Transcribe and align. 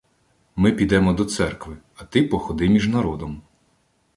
Ми 0.55 0.71
підемо 0.71 1.13
до 1.13 1.25
церкви, 1.25 1.77
а 1.95 2.03
ти 2.03 2.23
походи 2.23 2.69
між 2.69 2.87
народом. 2.87 3.41